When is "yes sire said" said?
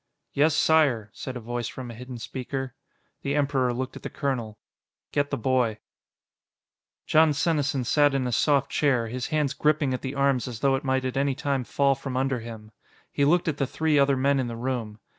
0.33-1.37